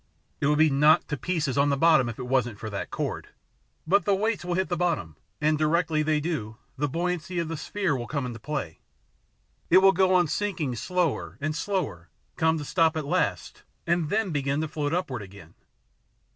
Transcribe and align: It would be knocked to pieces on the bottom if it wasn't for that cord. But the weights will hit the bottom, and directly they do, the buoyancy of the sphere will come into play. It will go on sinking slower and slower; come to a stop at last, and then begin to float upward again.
It 0.39 0.47
would 0.47 0.57
be 0.57 0.71
knocked 0.71 1.09
to 1.09 1.15
pieces 1.17 1.59
on 1.59 1.69
the 1.69 1.77
bottom 1.77 2.09
if 2.09 2.17
it 2.17 2.23
wasn't 2.25 2.57
for 2.57 2.71
that 2.71 2.89
cord. 2.89 3.27
But 3.85 4.03
the 4.03 4.15
weights 4.15 4.43
will 4.43 4.55
hit 4.55 4.67
the 4.67 4.75
bottom, 4.75 5.15
and 5.39 5.59
directly 5.59 6.01
they 6.01 6.19
do, 6.19 6.57
the 6.75 6.87
buoyancy 6.89 7.37
of 7.37 7.49
the 7.49 7.55
sphere 7.55 7.95
will 7.95 8.07
come 8.07 8.25
into 8.25 8.39
play. 8.39 8.79
It 9.69 9.77
will 9.77 9.91
go 9.91 10.11
on 10.15 10.25
sinking 10.27 10.75
slower 10.75 11.37
and 11.39 11.55
slower; 11.55 12.09
come 12.35 12.57
to 12.57 12.63
a 12.63 12.65
stop 12.65 12.97
at 12.97 13.05
last, 13.05 13.61
and 13.85 14.09
then 14.09 14.31
begin 14.31 14.59
to 14.61 14.67
float 14.67 14.91
upward 14.91 15.21
again. 15.21 15.53